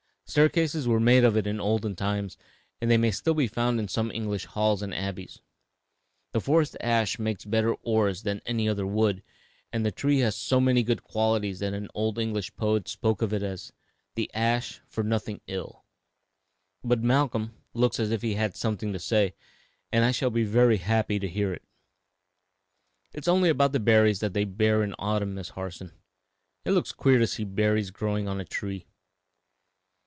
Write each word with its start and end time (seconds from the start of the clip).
Staircases 0.25 0.87
were 0.87 1.01
made 1.01 1.25
of 1.25 1.35
it 1.35 1.45
in 1.45 1.59
olden 1.59 1.93
times, 1.93 2.37
and 2.79 2.89
they 2.89 2.95
may 2.95 3.11
still 3.11 3.33
be 3.33 3.47
found 3.49 3.81
in 3.81 3.89
some 3.89 4.09
English 4.09 4.45
halls 4.45 4.81
and 4.81 4.93
abbeys. 4.95 5.41
The 6.31 6.39
forest 6.39 6.77
ash 6.79 7.19
makes 7.19 7.43
better 7.43 7.73
oars 7.81 8.23
than 8.23 8.41
any 8.45 8.69
other 8.69 8.87
wood, 8.87 9.23
and 9.73 9.85
the 9.85 9.91
tree 9.91 10.19
has 10.19 10.37
so 10.37 10.61
many 10.61 10.83
good 10.83 11.03
qualities 11.03 11.59
that 11.59 11.73
an 11.73 11.89
old 11.93 12.17
English 12.17 12.55
poet 12.55 12.87
spoke 12.87 13.21
of 13.21 13.33
it 13.33 13.43
as 13.43 13.73
"'The 14.15 14.33
ash 14.33 14.79
for 14.87 15.03
nothing 15.03 15.41
ill.' 15.47 15.83
"But 16.81 17.01
Malcolm 17.03 17.53
looks 17.73 17.99
as 17.99 18.09
if 18.09 18.21
he 18.21 18.35
had 18.35 18.55
something 18.55 18.93
to 18.93 18.99
say, 18.99 19.35
and 19.91 20.05
I 20.05 20.11
shall 20.11 20.29
be 20.29 20.45
very 20.45 20.77
happy 20.77 21.19
to 21.19 21.27
hear 21.27 21.51
it." 21.51 21.63
"It 23.13 23.25
is 23.25 23.27
only 23.27 23.49
about 23.49 23.73
the 23.73 23.79
red 23.79 23.83
berries 23.85 24.21
that 24.21 24.31
they 24.33 24.45
bear 24.45 24.81
in 24.81 24.93
autumn, 24.97 25.35
Miss 25.35 25.49
Harson; 25.49 25.91
it 26.63 26.71
looks 26.71 26.93
queer 26.93 27.17
to 27.19 27.27
see 27.27 27.43
berries 27.43 27.91
growing 27.91 28.29
on 28.29 28.39
a 28.39 28.45
tree." 28.45 28.85